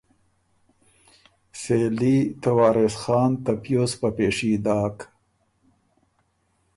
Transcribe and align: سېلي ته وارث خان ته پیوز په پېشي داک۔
سېلي 1.61 2.17
ته 2.41 2.49
وارث 2.57 2.95
خان 3.01 3.31
ته 3.43 3.51
پیوز 3.61 3.91
په 4.01 4.09
پېشي 4.17 4.51
داک۔ 4.65 4.97